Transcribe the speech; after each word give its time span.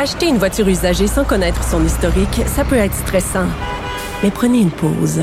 Acheter 0.00 0.28
une 0.28 0.38
voiture 0.38 0.68
usagée 0.68 1.08
sans 1.08 1.24
connaître 1.24 1.64
son 1.64 1.84
historique, 1.84 2.42
ça 2.46 2.64
peut 2.64 2.76
être 2.76 2.94
stressant. 2.94 3.48
Mais 4.22 4.30
prenez 4.30 4.60
une 4.60 4.70
pause. 4.70 5.22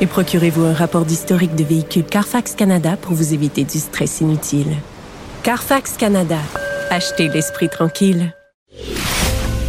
Et 0.00 0.06
procurez-vous 0.06 0.64
un 0.64 0.72
rapport 0.72 1.04
d'historique 1.04 1.56
de 1.56 1.64
véhicule 1.64 2.04
Carfax 2.04 2.54
Canada 2.54 2.96
pour 2.96 3.14
vous 3.14 3.34
éviter 3.34 3.64
du 3.64 3.80
stress 3.80 4.20
inutile. 4.20 4.76
Carfax 5.42 5.96
Canada. 5.96 6.38
Achetez 6.88 7.26
l'esprit 7.26 7.68
tranquille. 7.68 8.32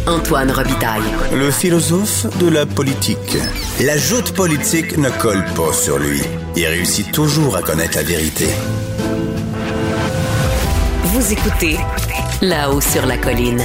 Antoine 0.06 0.52
Robitaille. 0.52 1.02
Le 1.34 1.50
philosophe 1.50 2.26
de 2.38 2.48
la 2.48 2.64
politique. 2.64 3.36
La 3.80 3.98
joute 3.98 4.30
politique 4.34 4.98
ne 4.98 5.10
colle 5.20 5.44
pas 5.56 5.72
sur 5.72 5.98
lui. 5.98 6.22
Il 6.54 6.64
réussit 6.64 7.10
toujours 7.10 7.56
à 7.56 7.62
connaître 7.62 7.96
la 7.96 8.04
vérité. 8.04 8.46
Vous 11.06 11.32
écoutez 11.32 11.76
là-haut 12.40 12.80
sur 12.80 13.04
la 13.04 13.18
colline. 13.18 13.64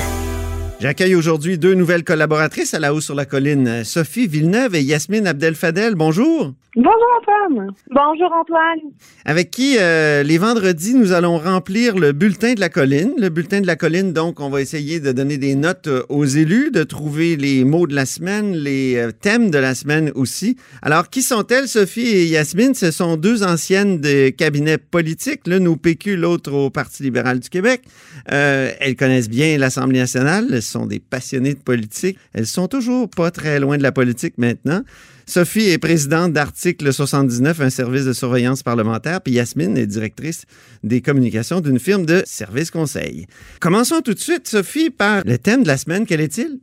J'accueille 0.82 1.14
aujourd'hui 1.14 1.60
deux 1.60 1.76
nouvelles 1.76 2.04
collaboratrices 2.04 2.74
à 2.74 2.80
la 2.80 2.92
haut 2.96 3.02
sur 3.02 3.14
la 3.14 3.26
colline, 3.26 3.84
Sophie 3.84 4.26
Villeneuve 4.26 4.74
et 4.74 4.82
Yasmine 4.82 5.28
Abdel-Fadel. 5.28 5.94
Bonjour. 5.94 6.56
Bonjour 6.78 6.94
Antoine. 7.20 7.68
Bonjour 7.90 8.32
Antoine. 8.34 8.80
Avec 9.26 9.52
qui, 9.52 9.76
euh, 9.78 10.24
les 10.24 10.38
vendredis, 10.38 10.94
nous 10.94 11.12
allons 11.12 11.38
remplir 11.38 11.98
le 11.98 12.14
bulletin 12.14 12.54
de 12.54 12.62
la 12.62 12.70
colline. 12.70 13.12
Le 13.18 13.28
bulletin 13.28 13.60
de 13.60 13.68
la 13.68 13.76
colline, 13.76 14.14
donc, 14.14 14.40
on 14.40 14.50
va 14.50 14.62
essayer 14.62 15.02
de 15.02 15.12
donner 15.12 15.38
des 15.38 15.56
notes 15.56 15.88
euh, 15.88 16.04
aux 16.08 16.24
élus, 16.24 16.72
de 16.72 16.84
trouver 16.84 17.36
les 17.36 17.66
mots 17.66 17.88
de 17.88 17.94
la 17.94 18.06
semaine, 18.06 18.54
les 18.54 18.96
euh, 18.96 19.12
thèmes 19.12 19.52
de 19.52 19.58
la 19.58 19.76
semaine 19.76 20.14
aussi. 20.16 20.56
Alors, 20.82 21.10
qui 21.10 21.24
sont-elles, 21.24 21.68
Sophie 21.68 22.08
et 22.08 22.26
Yasmine? 22.26 22.74
Ce 22.74 22.92
sont 22.92 23.18
deux 23.18 23.44
anciennes 23.44 24.00
des 24.00 24.32
cabinets 24.32 24.78
politiques, 24.78 25.48
l'une 25.48 25.68
au 25.68 25.76
PQ, 25.76 26.16
l'autre 26.16 26.54
au 26.54 26.70
Parti 26.70 27.04
libéral 27.04 27.42
du 27.42 27.50
Québec. 27.50 27.82
elles 28.28 28.96
connaissent 28.96 29.30
bien 29.30 29.58
l'Assemblée 29.58 30.00
nationale, 30.00 30.62
sont 30.72 30.86
des 30.86 31.00
passionnées 31.00 31.54
de 31.54 31.60
politique. 31.60 32.18
Elles 32.34 32.48
sont 32.48 32.68
toujours 32.68 33.10
pas 33.10 33.32
très 33.32 33.60
loin 33.60 33.78
de 33.78 33.84
la 33.84 33.92
politique 33.92 34.38
maintenant. 34.38 34.82
Sophie 35.26 35.70
est 35.70 35.78
présidente 35.78 36.34
d'Article 36.34 36.92
79, 36.92 37.62
un 37.62 37.70
service 37.70 38.06
de 38.06 38.14
surveillance 38.14 38.64
parlementaire, 38.64 39.22
puis 39.22 39.34
Yasmine 39.34 39.78
est 39.78 39.86
directrice 39.86 40.46
des 40.84 41.02
communications 41.02 41.62
d'une 41.62 41.80
firme 41.80 42.06
de 42.06 42.22
services 42.26 42.72
conseil. 42.72 43.28
Commençons 43.62 44.02
tout 44.02 44.14
de 44.14 44.20
suite, 44.20 44.48
Sophie, 44.48 44.90
par 44.90 45.22
le 45.26 45.38
thème 45.38 45.64
de 45.64 45.68
la 45.68 45.78
semaine. 45.78 46.06
Quel 46.06 46.22
est-il? 46.22 46.60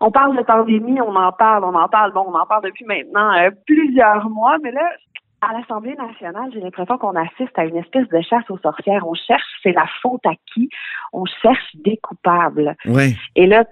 On 0.00 0.12
parle 0.12 0.36
de 0.36 0.42
pandémie, 0.44 1.00
on 1.00 1.16
en 1.16 1.32
parle, 1.32 1.64
on 1.64 1.74
en 1.74 1.88
parle, 1.88 2.12
bon, 2.12 2.24
on 2.28 2.34
en 2.34 2.46
parle 2.46 2.62
depuis 2.62 2.84
maintenant 2.84 3.32
euh, 3.32 3.50
plusieurs 3.66 4.30
mois, 4.30 4.56
mais 4.62 4.70
là, 4.70 4.88
à 5.40 5.52
l'Assemblée 5.52 5.94
nationale, 5.94 6.50
j'ai 6.52 6.60
l'impression 6.60 6.98
qu'on 6.98 7.14
assiste 7.14 7.56
à 7.56 7.64
une 7.64 7.76
espèce 7.76 8.08
de 8.08 8.20
chasse 8.22 8.48
aux 8.50 8.58
sorcières. 8.58 9.06
On 9.06 9.14
cherche, 9.14 9.44
c'est 9.62 9.72
la 9.72 9.86
faute 10.02 10.24
à 10.26 10.32
qui? 10.52 10.68
On 11.12 11.24
cherche 11.42 11.76
des 11.76 11.96
coupables. 11.98 12.74
Ouais. 12.86 13.14
Et 13.36 13.46
là, 13.46 13.64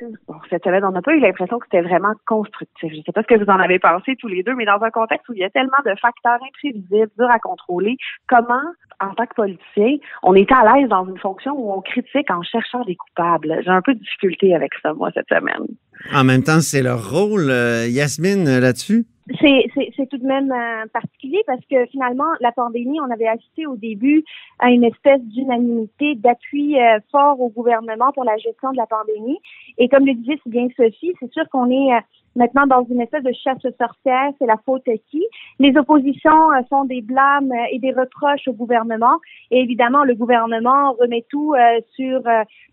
cette 0.48 0.64
semaine, 0.64 0.84
on 0.84 0.92
n'a 0.92 1.02
pas 1.02 1.14
eu 1.14 1.20
l'impression 1.20 1.58
que 1.58 1.66
c'était 1.70 1.86
vraiment 1.86 2.12
constructif. 2.26 2.92
Je 2.92 2.98
ne 2.98 3.02
sais 3.02 3.12
pas 3.12 3.22
ce 3.22 3.26
que 3.26 3.42
vous 3.42 3.50
en 3.50 3.58
avez 3.58 3.78
pensé 3.78 4.14
tous 4.16 4.28
les 4.28 4.42
deux, 4.42 4.54
mais 4.54 4.64
dans 4.64 4.80
un 4.80 4.90
contexte 4.90 5.28
où 5.28 5.32
il 5.32 5.40
y 5.40 5.44
a 5.44 5.50
tellement 5.50 5.72
de 5.84 5.92
facteurs 6.00 6.38
imprévisibles, 6.46 7.10
durs 7.18 7.30
à 7.30 7.40
contrôler, 7.40 7.96
comment, 8.28 8.62
en 9.00 9.12
tant 9.14 9.26
que 9.26 9.34
politicien, 9.34 9.96
on 10.22 10.34
est 10.34 10.50
à 10.52 10.72
l'aise 10.72 10.88
dans 10.88 11.06
une 11.06 11.18
fonction 11.18 11.52
où 11.56 11.72
on 11.72 11.80
critique 11.80 12.30
en 12.30 12.42
cherchant 12.42 12.84
des 12.84 12.94
coupables? 12.94 13.60
J'ai 13.64 13.70
un 13.70 13.82
peu 13.82 13.94
de 13.94 13.98
difficulté 13.98 14.54
avec 14.54 14.72
ça, 14.82 14.94
moi, 14.94 15.10
cette 15.12 15.28
semaine. 15.28 15.66
En 16.14 16.22
même 16.22 16.44
temps, 16.44 16.60
c'est 16.60 16.82
leur 16.82 17.10
rôle, 17.10 17.50
euh, 17.50 17.88
Yasmine, 17.88 18.60
là-dessus? 18.60 19.04
C'est 19.40 20.06
tout 20.08 20.18
de 20.18 20.26
même 20.26 20.52
euh, 20.52 20.86
particulier 20.92 21.42
parce 21.48 21.60
que 21.68 21.84
finalement, 21.86 22.30
la 22.40 22.52
pandémie, 22.52 23.00
on 23.00 23.10
avait 23.10 23.26
assisté 23.26 23.66
au 23.66 23.74
début 23.74 24.24
à 24.60 24.70
une 24.70 24.84
espèce 24.84 25.20
d'unanimité, 25.20 26.14
d'appui 26.14 26.78
euh, 26.78 27.00
fort 27.10 27.40
au 27.40 27.48
gouvernement 27.48 28.12
pour 28.12 28.22
la 28.22 28.36
gestion 28.36 28.70
de 28.70 28.76
la 28.76 28.86
pandémie. 28.86 29.38
Et 29.78 29.88
comme 29.88 30.06
le 30.06 30.14
disait 30.14 30.38
si 30.44 30.48
bien 30.48 30.68
Sophie, 30.76 31.12
c'est 31.18 31.32
sûr 31.32 31.42
qu'on 31.50 31.68
est 31.70 31.94
euh, 31.94 32.00
maintenant 32.36 32.68
dans 32.68 32.84
une 32.88 33.00
espèce 33.00 33.24
de 33.24 33.32
chasse 33.32 33.64
aux 33.64 33.70
c'est 34.38 34.46
la 34.46 34.58
faute 34.64 34.86
à 34.86 34.96
qui? 35.10 35.26
Les 35.58 35.76
oppositions 35.76 36.50
font 36.70 36.84
des 36.84 37.02
blâmes 37.02 37.52
et 37.72 37.80
des 37.80 37.90
reproches 37.92 38.46
au 38.46 38.52
gouvernement. 38.52 39.18
Et 39.50 39.58
évidemment, 39.58 40.04
le 40.04 40.14
gouvernement 40.14 40.92
remet 40.92 41.24
tout 41.30 41.54
sur 41.94 42.20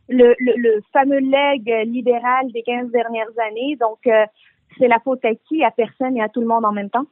le, 0.09 0.81
fameux 0.91 1.19
leg 1.19 1.87
libéral 1.87 2.51
des 2.51 2.61
15 2.61 2.91
dernières 2.91 3.31
années. 3.47 3.77
Donc, 3.79 4.05
c'est 4.77 4.87
la 4.87 4.99
faute 4.99 5.23
à 5.25 5.33
qui? 5.47 5.63
À 5.63 5.71
personne 5.71 6.17
et 6.17 6.21
à 6.21 6.29
tout 6.29 6.41
le 6.41 6.47
monde 6.47 6.65
en 6.65 6.71
même 6.71 6.89
temps. 6.89 7.05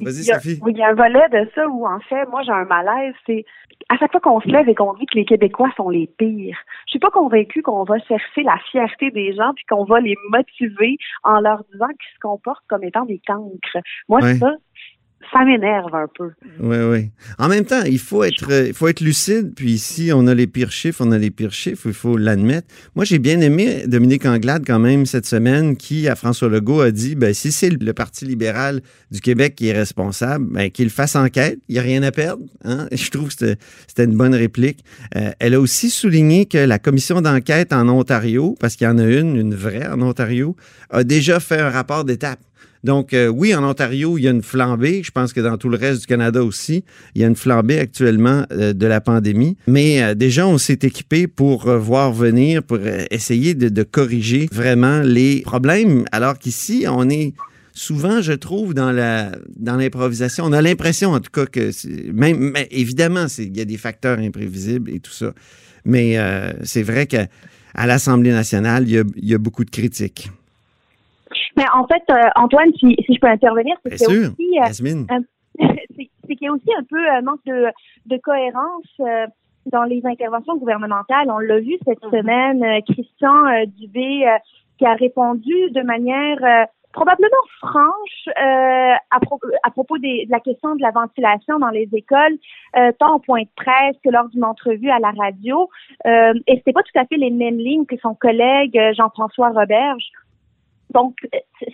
Vas-y, 0.00 0.24
Sophie. 0.24 0.58
Oui, 0.62 0.72
il 0.74 0.78
y 0.78 0.82
a 0.82 0.90
un 0.90 0.94
volet 0.94 1.28
de 1.30 1.48
ça 1.54 1.66
où, 1.66 1.86
en 1.86 1.98
fait, 2.00 2.24
moi, 2.26 2.42
j'ai 2.42 2.52
un 2.52 2.64
malaise. 2.64 3.14
C'est 3.26 3.44
à 3.88 3.96
chaque 3.96 4.12
fois 4.12 4.20
qu'on 4.20 4.40
se 4.40 4.48
lève 4.48 4.68
et 4.68 4.74
qu'on 4.74 4.94
dit 4.94 5.06
que 5.06 5.16
les 5.16 5.24
Québécois 5.24 5.70
sont 5.76 5.88
les 5.88 6.06
pires, 6.18 6.58
je 6.86 6.90
suis 6.90 6.98
pas 6.98 7.10
convaincue 7.10 7.62
qu'on 7.62 7.84
va 7.84 7.98
chercher 8.00 8.42
la 8.42 8.58
fierté 8.70 9.10
des 9.10 9.34
gens 9.34 9.52
puis 9.54 9.64
qu'on 9.68 9.84
va 9.84 10.00
les 10.00 10.14
motiver 10.30 10.98
en 11.24 11.40
leur 11.40 11.64
disant 11.72 11.88
qu'ils 11.88 12.14
se 12.14 12.20
comportent 12.20 12.64
comme 12.68 12.84
étant 12.84 13.04
des 13.04 13.20
cancres. 13.26 13.78
Moi, 14.08 14.20
ça, 14.34 14.54
ça 15.32 15.44
m'énerve 15.44 15.94
un 15.94 16.06
peu. 16.16 16.30
Oui, 16.60 16.76
oui. 16.90 17.10
En 17.38 17.48
même 17.48 17.64
temps, 17.64 17.82
il 17.84 17.98
faut 17.98 18.24
être, 18.24 18.50
il 18.66 18.72
faut 18.72 18.88
être 18.88 19.00
lucide. 19.00 19.52
Puis 19.54 19.72
ici, 19.72 20.10
on 20.14 20.26
a 20.26 20.34
les 20.34 20.46
pires 20.46 20.72
chiffres, 20.72 21.04
on 21.04 21.12
a 21.12 21.18
les 21.18 21.30
pires 21.30 21.52
chiffres, 21.52 21.86
il 21.86 21.92
faut 21.92 22.16
l'admettre. 22.16 22.68
Moi, 22.94 23.04
j'ai 23.04 23.18
bien 23.18 23.40
aimé 23.40 23.84
Dominique 23.86 24.24
Anglade 24.26 24.64
quand 24.66 24.78
même 24.78 25.06
cette 25.06 25.26
semaine 25.26 25.76
qui, 25.76 26.08
à 26.08 26.14
François 26.14 26.48
Legault, 26.48 26.80
a 26.80 26.90
dit, 26.90 27.14
ben, 27.14 27.34
si 27.34 27.52
c'est 27.52 27.70
le 27.70 27.92
Parti 27.92 28.24
libéral 28.24 28.80
du 29.10 29.20
Québec 29.20 29.54
qui 29.56 29.68
est 29.68 29.72
responsable, 29.72 30.46
ben, 30.50 30.70
qu'il 30.70 30.88
fasse 30.88 31.16
enquête. 31.16 31.58
Il 31.68 31.74
n'y 31.74 31.78
a 31.78 31.82
rien 31.82 32.02
à 32.02 32.12
perdre. 32.12 32.44
Hein? 32.64 32.86
Je 32.92 33.10
trouve 33.10 33.28
que 33.28 33.56
c'était 33.86 34.04
une 34.04 34.16
bonne 34.16 34.34
réplique. 34.34 34.84
Euh, 35.16 35.32
elle 35.40 35.54
a 35.54 35.60
aussi 35.60 35.90
souligné 35.90 36.46
que 36.46 36.58
la 36.58 36.78
commission 36.78 37.20
d'enquête 37.20 37.72
en 37.72 37.88
Ontario, 37.88 38.54
parce 38.60 38.76
qu'il 38.76 38.86
y 38.86 38.90
en 38.90 38.98
a 38.98 39.04
une, 39.04 39.36
une 39.36 39.54
vraie 39.54 39.86
en 39.86 40.00
Ontario, 40.00 40.56
a 40.90 41.04
déjà 41.04 41.40
fait 41.40 41.60
un 41.60 41.70
rapport 41.70 42.04
d'étape. 42.04 42.40
Donc, 42.84 43.12
euh, 43.12 43.28
oui, 43.28 43.54
en 43.54 43.64
Ontario, 43.64 44.18
il 44.18 44.22
y 44.22 44.28
a 44.28 44.30
une 44.30 44.42
flambée. 44.42 45.02
Je 45.02 45.10
pense 45.10 45.32
que 45.32 45.40
dans 45.40 45.56
tout 45.56 45.68
le 45.68 45.76
reste 45.76 46.00
du 46.00 46.06
Canada 46.06 46.42
aussi, 46.44 46.84
il 47.14 47.22
y 47.22 47.24
a 47.24 47.26
une 47.26 47.36
flambée 47.36 47.78
actuellement 47.78 48.44
euh, 48.52 48.72
de 48.72 48.86
la 48.86 49.00
pandémie. 49.00 49.56
Mais 49.66 50.02
euh, 50.02 50.14
déjà, 50.14 50.46
on 50.46 50.58
s'est 50.58 50.78
équipé 50.82 51.26
pour 51.26 51.70
voir 51.78 52.12
venir, 52.12 52.62
pour 52.62 52.78
essayer 53.10 53.54
de, 53.54 53.82
corriger 53.82 54.48
vraiment 54.52 55.00
les 55.00 55.40
problèmes, 55.42 56.04
alors 56.12 56.38
qu'ici, 56.38 56.84
on 56.88 57.08
est 57.08 57.32
souvent, 57.72 58.20
je 58.20 58.32
trouve, 58.32 58.74
dans 58.74 58.92
la 58.92 59.32
dans 59.56 59.76
l'improvisation. 59.76 60.44
On 60.44 60.52
a 60.52 60.60
l'impression, 60.60 61.12
en 61.12 61.20
tout 61.20 61.30
cas, 61.30 61.46
que 61.46 61.70
même 62.12 62.54
évidemment, 62.70 63.26
il 63.38 63.56
y 63.56 63.60
a 63.60 63.64
des 63.64 63.76
facteurs 63.76 64.18
imprévisibles 64.18 64.90
et 64.90 65.00
tout 65.00 65.12
ça. 65.12 65.32
Mais 65.84 66.18
c'est 66.64 66.82
vrai 66.82 67.06
qu'à 67.06 67.28
l'Assemblée 67.74 68.32
nationale, 68.32 68.88
il 68.88 69.04
y 69.16 69.34
a 69.34 69.38
beaucoup 69.38 69.64
de 69.64 69.70
critiques. 69.70 70.30
Mais 71.58 71.64
en 71.74 71.86
fait, 71.88 72.02
euh, 72.10 72.30
Antoine, 72.36 72.70
si, 72.78 72.96
si, 73.04 73.14
je 73.14 73.20
peux 73.20 73.26
intervenir, 73.26 73.76
c'est 73.84 73.96
qu'il 73.96 74.14
y 74.52 74.58
a 74.60 74.68
aussi, 74.68 74.84
euh, 75.10 75.20
c'est 75.96 76.36
qu'il 76.36 76.46
y 76.46 76.46
a 76.46 76.52
aussi 76.52 76.72
un 76.78 76.84
peu 76.88 77.08
un 77.10 77.20
manque 77.22 77.44
de, 77.46 77.66
de 78.06 78.16
cohérence 78.18 78.86
euh, 79.00 79.26
dans 79.66 79.82
les 79.82 80.00
interventions 80.06 80.56
gouvernementales. 80.56 81.28
On 81.30 81.40
l'a 81.40 81.58
vu 81.58 81.76
cette 81.84 82.02
mhm. 82.04 82.10
semaine, 82.12 82.82
Christian 82.84 83.64
Dubé 83.76 84.24
qui 84.78 84.86
a 84.86 84.94
répondu 84.94 85.70
de 85.72 85.82
manière 85.82 86.68
probablement 86.92 87.44
franche 87.60 88.28
euh, 88.28 88.94
à, 89.10 89.18
à, 89.62 89.70
propos 89.70 89.98
des, 89.98 90.26
de 90.26 90.30
la 90.30 90.40
question 90.40 90.74
de 90.74 90.82
la 90.82 90.90
ventilation 90.90 91.58
dans 91.58 91.68
les 91.68 91.88
écoles, 91.92 92.38
euh, 92.76 92.92
tant 92.98 93.16
au 93.16 93.18
point 93.18 93.42
de 93.42 93.48
presse 93.56 93.96
que 94.04 94.10
lors 94.10 94.28
d'une 94.28 94.44
entrevue 94.44 94.90
à 94.90 94.98
la 94.98 95.10
radio. 95.10 95.68
Euh, 96.06 96.34
et 96.46 96.56
c'était 96.56 96.72
pas 96.72 96.82
tout 96.82 96.98
à 96.98 97.04
fait 97.06 97.16
les 97.16 97.30
mêmes 97.30 97.58
lignes 97.58 97.86
que 97.86 97.96
son 97.98 98.14
collègue 98.14 98.78
Jean-François 98.96 99.50
Roberge. 99.50 100.10
Donc, 100.90 101.16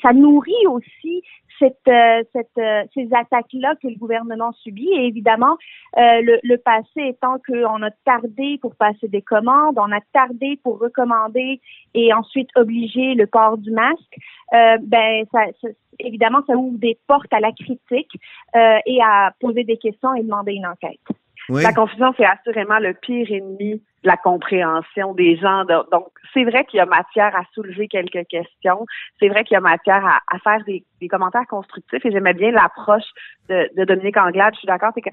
ça 0.02 0.12
nourrit 0.12 0.66
aussi 0.68 1.22
cette, 1.58 1.76
euh, 1.88 2.22
cette, 2.32 2.58
euh, 2.58 2.82
ces 2.94 3.08
attaques-là 3.12 3.74
que 3.82 3.88
le 3.88 3.96
gouvernement 3.96 4.52
subit. 4.52 4.88
Et 4.92 5.06
évidemment, 5.06 5.56
euh, 5.96 6.20
le, 6.22 6.38
le, 6.42 6.56
passé 6.58 7.08
étant 7.08 7.36
qu'on 7.46 7.82
a 7.82 7.90
tardé 8.04 8.58
pour 8.60 8.74
passer 8.74 9.08
des 9.08 9.22
commandes, 9.22 9.78
on 9.78 9.92
a 9.92 10.00
tardé 10.12 10.58
pour 10.62 10.78
recommander 10.78 11.60
et 11.94 12.12
ensuite 12.12 12.50
obliger 12.56 13.14
le 13.14 13.26
port 13.26 13.58
du 13.58 13.70
masque, 13.70 14.16
ben 14.52 15.24
ça, 15.32 15.40
évidemment, 15.98 16.40
ça 16.46 16.54
ouvre 16.54 16.78
des 16.78 16.98
portes 17.06 17.32
à 17.32 17.40
la 17.40 17.52
critique 17.52 18.12
et 18.54 18.98
à 19.02 19.32
poser 19.40 19.64
des 19.64 19.76
questions 19.76 20.14
et 20.14 20.22
demander 20.22 20.52
une 20.52 20.66
enquête. 20.66 21.00
La 21.48 21.72
confusion, 21.72 22.14
c'est 22.16 22.24
assurément 22.24 22.78
le 22.78 22.94
pire 22.94 23.30
ennemi 23.30 23.74
de 23.74 24.08
la 24.08 24.16
compréhension 24.16 25.14
des 25.14 25.36
gens. 25.36 25.64
Donc, 25.64 26.08
c'est 26.32 26.44
vrai 26.44 26.64
qu'il 26.64 26.78
y 26.78 26.80
a 26.80 26.86
matière 26.86 27.36
à 27.36 27.42
soulever 27.52 27.88
quelques 27.88 28.26
questions. 28.28 28.86
C'est 29.20 29.28
vrai 29.28 29.44
qu'il 29.44 29.54
y 29.54 29.58
a 29.58 29.60
matière 29.60 30.04
à, 30.04 30.38
faire 30.38 30.64
des, 30.64 30.84
commentaires 31.08 31.46
constructifs. 31.48 32.04
Et 32.04 32.10
j'aimais 32.10 32.34
bien 32.34 32.50
l'approche 32.50 33.04
de, 33.48 33.70
de, 33.76 33.84
Dominique 33.84 34.16
Anglade. 34.16 34.54
Je 34.54 34.60
suis 34.60 34.66
d'accord, 34.66 34.92
c'est 34.94 35.02
que 35.02 35.10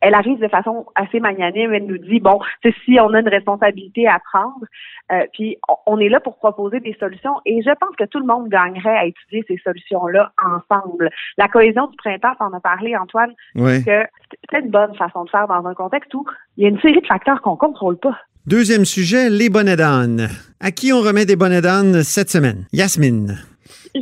elle 0.00 0.14
arrive 0.14 0.38
de 0.38 0.48
façon 0.48 0.86
assez 0.94 1.20
magnanime. 1.20 1.72
Elle 1.72 1.86
nous 1.86 1.98
dit 1.98 2.20
bon, 2.20 2.38
si 2.84 2.98
on 3.00 3.12
a 3.14 3.20
une 3.20 3.28
responsabilité 3.28 4.06
à 4.06 4.18
prendre, 4.18 4.64
euh, 5.12 5.24
puis 5.32 5.56
on 5.86 5.98
est 5.98 6.08
là 6.08 6.20
pour 6.20 6.36
proposer 6.36 6.80
des 6.80 6.96
solutions. 6.98 7.34
Et 7.44 7.62
je 7.62 7.70
pense 7.78 7.94
que 7.96 8.04
tout 8.04 8.18
le 8.18 8.26
monde 8.26 8.48
gagnerait 8.48 8.96
à 8.96 9.06
étudier 9.06 9.44
ces 9.48 9.58
solutions-là 9.64 10.32
ensemble. 10.44 11.10
La 11.38 11.48
cohésion 11.48 11.86
du 11.88 11.96
printemps, 11.96 12.34
on 12.40 12.52
a 12.52 12.60
parlé, 12.60 12.96
Antoine, 12.96 13.32
que 13.54 14.06
c'est 14.50 14.60
une 14.60 14.70
bonne 14.70 14.94
façon 14.96 15.24
de 15.24 15.30
faire 15.30 15.46
dans 15.48 15.66
un 15.66 15.74
contexte 15.74 16.12
où 16.14 16.24
il 16.56 16.64
y 16.64 16.66
a 16.66 16.70
une 16.70 16.80
série 16.80 17.00
de 17.00 17.06
facteurs 17.06 17.40
qu'on 17.42 17.56
contrôle 17.56 17.98
pas. 17.98 18.16
Deuxième 18.46 18.84
sujet, 18.84 19.28
les 19.28 19.50
bonnets 19.50 19.76
d'âne. 19.76 20.28
À 20.60 20.70
qui 20.70 20.92
on 20.92 21.00
remet 21.00 21.26
des 21.26 21.34
bonnets 21.34 21.62
d'âne 21.62 22.02
cette 22.04 22.30
semaine? 22.30 22.66
Yasmine. 22.72 23.38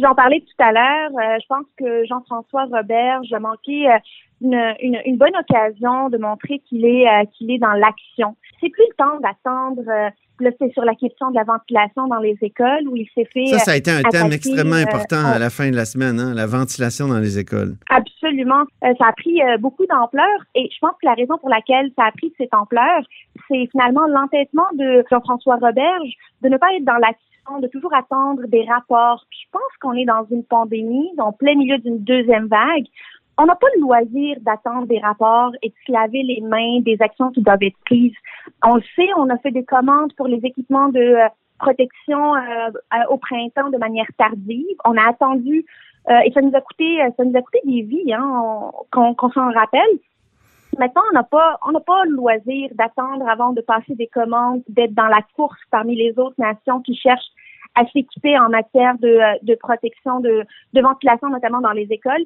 J'en 0.02 0.14
parlais 0.14 0.40
tout 0.40 0.62
à 0.62 0.72
l'heure. 0.72 1.10
Euh, 1.12 1.38
je 1.40 1.46
pense 1.48 1.66
que 1.78 2.04
Jean-François 2.06 2.64
Robert, 2.64 3.20
j'ai 3.28 3.38
manqué 3.38 3.88
euh, 3.88 3.98
une, 4.44 4.74
une, 4.80 5.00
une, 5.04 5.16
bonne 5.16 5.36
occasion 5.36 6.08
de 6.08 6.18
montrer 6.18 6.60
qu'il 6.68 6.84
est 6.84 7.08
euh, 7.08 7.24
qu'il 7.32 7.50
est 7.50 7.58
dans 7.58 7.72
l'action. 7.72 8.36
C'est 8.60 8.70
plus 8.70 8.84
le 8.88 8.94
temps 8.96 9.20
d'attendre. 9.20 9.82
Là, 10.40 10.50
c'est 10.58 10.72
sur 10.72 10.84
la 10.84 10.94
question 10.96 11.30
de 11.30 11.36
la 11.36 11.44
ventilation 11.44 12.08
dans 12.08 12.18
les 12.18 12.36
écoles 12.42 12.88
où 12.88 12.96
il 12.96 13.08
s'est 13.14 13.28
fait. 13.32 13.46
Ça, 13.46 13.58
ça 13.58 13.70
a 13.72 13.76
été 13.76 13.92
un 13.92 14.02
thème 14.02 14.32
extrêmement 14.32 14.76
important 14.76 15.24
à 15.24 15.38
la 15.38 15.48
fin 15.48 15.70
de 15.70 15.76
la 15.76 15.84
semaine, 15.84 16.18
hein, 16.18 16.34
la 16.34 16.46
ventilation 16.46 17.06
dans 17.06 17.20
les 17.20 17.38
écoles. 17.38 17.76
Absolument. 17.88 18.64
ça 18.82 19.06
a 19.06 19.12
pris 19.12 19.38
beaucoup 19.60 19.86
d'ampleur 19.86 20.26
et 20.56 20.68
je 20.72 20.78
pense 20.80 20.94
que 21.00 21.06
la 21.06 21.14
raison 21.14 21.38
pour 21.38 21.50
laquelle 21.50 21.88
ça 21.96 22.06
a 22.06 22.10
pris 22.10 22.32
cette 22.36 22.52
ampleur, 22.52 23.02
c'est 23.46 23.68
finalement 23.70 24.08
l'entêtement 24.08 24.66
de 24.74 25.04
Jean-François 25.08 25.54
Roberge 25.54 26.10
de 26.42 26.48
ne 26.48 26.56
pas 26.56 26.66
être 26.76 26.84
dans 26.84 26.98
l'action 26.98 27.20
de 27.60 27.68
toujours 27.68 27.94
attendre 27.94 28.46
des 28.48 28.64
rapports. 28.64 29.24
je 29.30 29.46
pense 29.52 29.62
qu'on 29.80 29.92
est 29.92 30.04
dans 30.04 30.24
une 30.30 30.44
pandémie, 30.44 31.10
en 31.18 31.32
plein 31.32 31.54
milieu 31.54 31.78
d'une 31.78 31.98
deuxième 31.98 32.46
vague. 32.46 32.86
On 33.36 33.46
n'a 33.46 33.56
pas 33.56 33.66
le 33.74 33.80
loisir 33.80 34.36
d'attendre 34.42 34.86
des 34.86 35.00
rapports 35.00 35.52
et 35.62 35.68
de 35.68 35.74
se 35.86 35.92
laver 35.92 36.22
les 36.22 36.40
mains 36.40 36.80
des 36.80 36.96
actions 37.00 37.30
qui 37.30 37.42
doivent 37.42 37.62
être 37.62 37.78
prises. 37.84 38.14
On 38.64 38.76
le 38.76 38.82
sait, 38.94 39.08
on 39.16 39.28
a 39.28 39.38
fait 39.38 39.50
des 39.50 39.64
commandes 39.64 40.12
pour 40.16 40.28
les 40.28 40.38
équipements 40.44 40.88
de 40.88 41.00
euh, 41.00 41.28
protection 41.58 42.36
euh, 42.36 42.70
au 43.10 43.16
printemps 43.16 43.70
de 43.70 43.78
manière 43.78 44.06
tardive. 44.16 44.76
On 44.84 44.96
a 44.96 45.08
attendu 45.08 45.64
euh, 46.10 46.18
et 46.24 46.32
ça 46.32 46.42
nous 46.42 46.54
a 46.54 46.60
coûté 46.60 46.98
ça 47.16 47.24
nous 47.24 47.36
a 47.36 47.42
coûté 47.42 47.60
des 47.64 47.82
vies, 47.82 48.12
hein, 48.12 48.70
qu'on 48.92 49.30
s'en 49.30 49.50
rappelle. 49.52 49.98
Maintenant, 50.78 51.02
on 51.10 51.14
n'a 51.14 51.22
pas, 51.22 51.58
on 51.66 51.72
n'a 51.72 51.80
pas 51.80 52.04
le 52.04 52.12
loisir 52.12 52.70
d'attendre 52.72 53.28
avant 53.28 53.52
de 53.52 53.60
passer 53.60 53.94
des 53.94 54.08
commandes, 54.08 54.62
d'être 54.68 54.94
dans 54.94 55.06
la 55.06 55.20
course 55.36 55.60
parmi 55.70 55.94
les 55.94 56.18
autres 56.18 56.34
nations 56.38 56.80
qui 56.80 56.96
cherchent 56.96 57.32
à 57.74 57.84
s'équiper 57.86 58.38
en 58.38 58.48
matière 58.48 58.94
de, 58.98 59.08
euh, 59.08 59.38
de 59.42 59.54
protection, 59.54 60.20
de, 60.20 60.44
de 60.72 60.80
ventilation, 60.80 61.28
notamment 61.28 61.60
dans 61.60 61.72
les 61.72 61.86
écoles. 61.90 62.24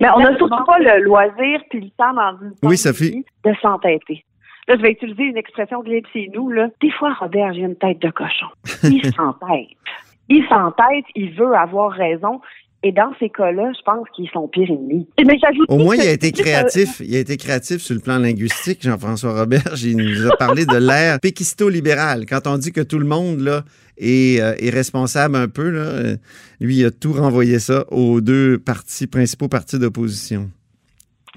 Mais 0.00 0.08
on 0.14 0.20
n'a 0.20 0.36
surtout 0.36 0.64
pas 0.64 0.78
le 0.78 1.02
loisir 1.02 1.60
puis 1.70 1.80
le 1.80 1.90
temps 1.90 2.14
dans 2.14 2.38
une 2.40 2.52
oui, 2.62 2.76
Sophie. 2.76 3.24
de 3.44 3.52
s'entêter. 3.60 4.24
Là, 4.68 4.76
je 4.76 4.82
vais 4.82 4.92
utiliser 4.92 5.24
une 5.24 5.36
expression 5.36 5.82
de 5.82 6.00
chez 6.12 6.30
nous. 6.34 6.50
Là. 6.50 6.68
Des 6.80 6.90
fois, 6.90 7.14
Robert, 7.14 7.54
j'ai 7.54 7.62
une 7.62 7.76
tête 7.76 8.00
de 8.00 8.10
cochon. 8.10 8.46
Il 8.84 9.02
s'entête. 9.14 9.68
Il 10.28 10.46
s'entête, 10.46 11.06
il 11.14 11.34
veut 11.34 11.54
avoir 11.54 11.90
raison. 11.90 12.42
Et 12.82 12.92
dans 12.92 13.12
ces 13.18 13.28
cas-là, 13.28 13.72
je 13.76 13.82
pense 13.82 14.06
qu'ils 14.14 14.28
sont 14.28 14.46
pires 14.46 14.70
ennemis. 14.70 15.08
Au 15.68 15.78
moins, 15.78 15.96
il 15.96 16.06
a 16.06 16.12
été 16.12 16.30
créatif. 16.30 17.00
Il 17.00 17.16
a 17.16 17.18
été 17.18 17.36
créatif 17.36 17.78
sur 17.78 17.94
le 17.94 18.00
plan 18.00 18.18
linguistique, 18.18 18.82
Jean-François 18.82 19.40
Robert. 19.40 19.72
Il 19.82 19.96
nous 19.96 20.30
a 20.30 20.36
parlé 20.36 20.64
de 20.64 20.76
l'ère 20.76 21.18
péquisto-libérale. 21.18 22.24
Quand 22.26 22.46
on 22.46 22.56
dit 22.56 22.70
que 22.70 22.82
tout 22.82 23.00
le 23.00 23.06
monde 23.06 23.40
là, 23.40 23.62
euh, 24.00 24.54
est 24.58 24.70
responsable 24.70 25.36
un 25.36 25.48
peu, 25.48 25.70
là, 25.70 25.80
euh, 25.80 26.16
lui, 26.60 26.76
il 26.76 26.86
a 26.86 26.90
tout 26.90 27.12
renvoyé 27.12 27.58
ça 27.58 27.84
aux 27.90 28.20
deux 28.20 28.58
partis, 28.58 29.06
principaux 29.06 29.48
partis 29.48 29.78
d'opposition. 29.78 30.48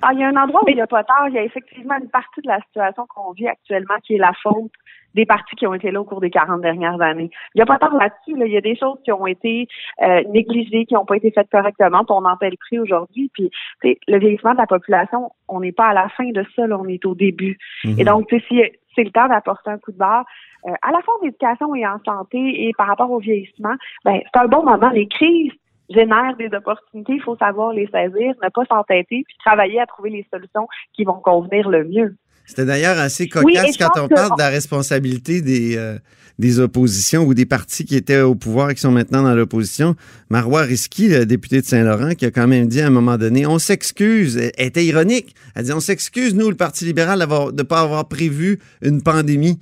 Ah, 0.02 0.12
il 0.14 0.20
y 0.20 0.24
a 0.24 0.30
un 0.30 0.36
endroit 0.36 0.62
où 0.64 0.70
il 0.70 0.76
n'y 0.76 0.82
a 0.82 0.88
pas 0.88 1.04
tard. 1.04 1.28
Il 1.28 1.36
y 1.36 1.38
a 1.38 1.44
effectivement 1.44 1.96
une 2.02 2.10
partie 2.10 2.42
de 2.42 2.48
la 2.48 2.60
situation 2.62 3.06
qu'on 3.08 3.34
vit 3.34 3.48
actuellement 3.48 3.96
qui 4.04 4.16
est 4.16 4.18
la 4.18 4.34
faute 4.42 4.72
des 5.14 5.26
partis 5.26 5.56
qui 5.56 5.68
ont 5.68 5.74
été 5.74 5.92
là 5.92 6.02
au 6.02 6.06
cours 6.06 6.22
des 6.22 6.30
40 6.30 6.62
dernières 6.62 7.00
années. 7.02 7.30
Il 7.54 7.58
n'y 7.58 7.62
a 7.62 7.66
pas 7.66 7.78
tant 7.78 7.96
là-dessus. 7.98 8.34
Il 8.38 8.52
y 8.52 8.58
a 8.58 8.62
des 8.62 8.76
choses 8.76 8.98
qui 9.04 9.12
ont 9.12 9.28
été 9.28 9.68
euh, 10.02 10.24
négligées, 10.30 10.86
qui 10.86 10.94
n'ont 10.94 11.06
pas 11.06 11.18
été 11.18 11.32
faites 11.32 11.50
correctement, 11.50 12.06
puis 12.06 12.16
on 12.18 12.26
en 12.26 12.38
paie 12.38 12.50
le 12.50 12.58
prix 12.58 12.80
aujourd'hui. 12.80 13.30
Puis 13.34 13.52
le 13.84 14.20
vieillissement 14.20 14.54
de 14.54 14.58
la 14.58 14.68
population, 14.68 15.32
on 15.48 15.60
n'est 15.60 15.72
pas 15.72 15.88
à 15.88 15.94
la 15.94 16.10
fin 16.10 16.30
de 16.30 16.46
ça, 16.56 16.66
là, 16.68 16.78
on 16.80 16.88
est 16.88 17.06
au 17.06 17.16
début. 17.16 17.58
Mhm. 17.84 18.00
Et 18.00 18.04
donc, 18.04 18.28
si 18.30 18.62
c'est 18.96 19.04
le 19.04 19.12
temps 19.12 19.28
d'apporter 19.28 19.70
un 19.70 19.78
coup 19.78 19.92
de 19.92 19.98
barre, 19.98 20.26
euh, 20.68 20.72
à 20.82 20.92
la 20.92 21.02
fois 21.02 21.16
en 21.22 21.26
éducation 21.26 21.76
et 21.76 21.86
en 21.86 22.00
santé 22.06 22.68
et 22.68 22.72
par 22.78 22.88
rapport 22.88 23.12
au 23.12 23.20
vieillissement, 23.20 23.76
ben, 24.06 24.20
c'est 24.22 24.40
un 24.40 24.48
bon 24.48 24.64
moment. 24.64 24.90
Les 24.90 25.08
crises 25.08 25.52
génèrent 25.90 26.36
des 26.38 26.50
opportunités, 26.56 27.14
il 27.14 27.22
faut 27.22 27.38
savoir 27.38 27.74
les 27.74 27.88
saisir, 27.88 28.34
ne 28.42 28.50
pas 28.50 28.66
s'entêter, 28.66 29.24
puis 29.26 29.36
travailler 29.44 29.80
à 29.82 29.86
trouver 29.86 30.10
les 30.10 30.26
solutions 30.32 30.68
qui 30.94 31.04
vont 31.04 31.20
convenir 31.20 31.70
le 31.70 31.84
mieux. 31.86 32.16
C'était 32.46 32.66
d'ailleurs 32.66 32.98
assez 32.98 33.28
cocasse 33.30 33.78
quand 33.78 34.02
on 34.02 34.08
parle 34.08 34.32
de 34.36 34.42
la 34.42 34.50
responsabilité 34.50 35.42
des, 35.42 35.78
euh, 35.78 35.98
des 36.40 36.60
oppositions 36.60 37.24
ou 37.24 37.34
des 37.34 37.46
partis 37.46 37.86
qui 37.86 37.96
étaient 37.96 38.22
au 38.22 38.36
pouvoir 38.36 38.72
et 38.72 38.76
qui 38.76 38.82
sont 38.82 38.92
maintenant 38.92 39.22
dans 39.22 39.36
l'opposition. 39.36 39.96
Marois 40.30 40.64
Risky, 40.64 41.08
le 41.08 41.26
député 41.26 41.62
de 41.62 41.66
Saint-Laurent, 41.66 42.14
qui 42.16 42.26
a 42.26 42.32
quand 42.32 42.48
même 42.48 42.68
dit 42.68 42.82
à 42.82 42.88
un 42.88 42.92
moment 42.92 43.18
donné, 43.18 43.46
on 43.46 43.60
s'excuse, 43.60 44.38
elle 44.38 44.68
était 44.68 44.84
ironique, 44.84 45.36
elle 45.56 45.66
dit, 45.66 45.72
on 45.72 45.80
s'excuse, 45.80 46.36
nous, 46.36 46.50
le 46.50 46.56
Parti 46.56 46.84
libéral, 46.84 47.20
de 47.20 47.52
ne 47.56 47.64
pas 47.64 47.82
avoir 47.82 48.08
prévu 48.08 48.60
une 48.82 49.02
pandémie. 49.02 49.60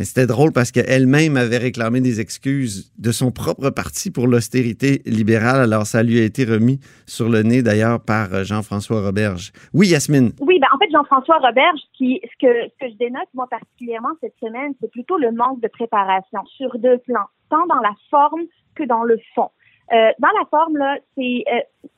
C'était 0.00 0.26
drôle 0.26 0.52
parce 0.52 0.72
qu'elle-même 0.72 1.36
avait 1.36 1.58
réclamé 1.58 2.00
des 2.00 2.20
excuses 2.20 2.92
de 2.98 3.12
son 3.12 3.30
propre 3.30 3.70
parti 3.70 4.10
pour 4.10 4.26
l'austérité 4.26 5.02
libérale. 5.06 5.60
Alors, 5.60 5.86
ça 5.86 6.02
lui 6.02 6.18
a 6.18 6.24
été 6.24 6.44
remis 6.44 6.80
sur 7.06 7.28
le 7.28 7.42
nez 7.42 7.62
d'ailleurs 7.62 8.00
par 8.00 8.34
euh, 8.34 8.42
Jean-François 8.42 9.00
Roberge. 9.02 9.52
Oui, 9.72 9.88
Yasmine. 9.88 10.32
Oui, 10.40 10.58
ben, 10.58 10.66
en 10.74 10.78
fait, 10.78 10.90
Jean-François 10.90 11.38
Roberge, 11.38 11.80
qui, 11.96 12.20
ce, 12.24 12.46
que, 12.46 12.68
ce 12.68 12.86
que 12.86 12.92
je 12.92 12.96
dénote 12.96 13.28
moi 13.34 13.46
particulièrement 13.48 14.10
cette 14.20 14.34
semaine, 14.40 14.72
c'est 14.80 14.90
plutôt 14.90 15.16
le 15.16 15.30
manque 15.30 15.60
de 15.60 15.68
préparation 15.68 16.44
sur 16.56 16.76
deux 16.78 16.98
plans, 16.98 17.26
tant 17.48 17.64
dans 17.66 17.80
la 17.80 17.94
forme 18.10 18.42
que 18.74 18.82
dans 18.82 19.04
le 19.04 19.18
fond. 19.34 19.50
Euh, 19.92 20.10
dans 20.18 20.28
la 20.38 20.44
forme, 20.50 20.76
là, 20.76 20.96
c'est 21.16 21.44
euh, 21.52 21.88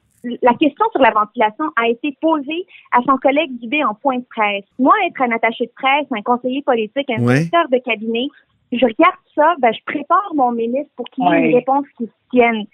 la 0.43 0.55
question 0.55 0.85
sur 0.93 1.01
la 1.01 1.11
ventilation 1.11 1.65
a 1.77 1.89
été 1.89 2.17
posée 2.21 2.67
à 2.93 2.99
son 3.07 3.17
collègue 3.19 3.59
Dubé 3.61 3.85
en 3.85 3.95
point 3.95 4.19
de 4.19 4.25
presse. 4.29 4.65
Moi, 4.79 4.95
être 5.07 5.23
un 5.23 5.31
attaché 5.31 5.67
de 5.67 5.73
presse, 5.75 6.07
un 6.11 6.23
conseiller 6.23 6.63
politique, 6.63 7.11
un 7.11 7.23
directeur 7.23 7.69
de 7.69 7.79
cabinet, 7.79 8.29
je 8.73 8.85
regarde 8.85 9.17
ça, 9.35 9.55
ben, 9.59 9.73
je 9.73 9.81
prépare 9.85 10.33
mon 10.35 10.53
ministre 10.53 10.91
pour 10.97 11.07
qu'il 11.07 11.25
ait 11.25 11.49
une 11.49 11.55
réponse 11.55 11.87
qui 11.97 12.05
se 12.05 12.31
tienne. 12.31 12.65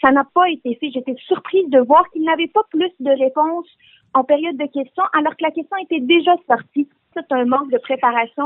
Ça 0.00 0.10
n'a 0.10 0.24
pas 0.34 0.48
été 0.50 0.76
fait. 0.80 0.90
J'étais 0.92 1.14
surprise 1.26 1.68
de 1.70 1.80
voir 1.80 2.04
qu'il 2.12 2.24
n'avait 2.24 2.48
pas 2.48 2.62
plus 2.70 2.90
de 3.00 3.10
réponses 3.10 3.66
en 4.14 4.24
période 4.24 4.56
de 4.56 4.64
questions, 4.64 5.04
alors 5.12 5.36
que 5.36 5.42
la 5.42 5.50
question 5.50 5.76
était 5.82 6.00
déjà 6.00 6.32
sortie. 6.48 6.88
C'est 7.14 7.32
un 7.32 7.44
manque 7.46 7.70
de 7.72 7.78
préparation 7.78 8.44